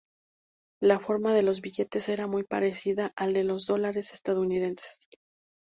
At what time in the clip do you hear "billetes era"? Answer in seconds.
1.61-2.25